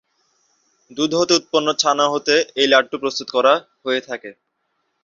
[0.91, 3.53] দুধ হতে উৎপন্ন ছানা হতে এ লাড্ডু প্রস্তুত করা
[3.83, 4.31] হয়ে থাকে।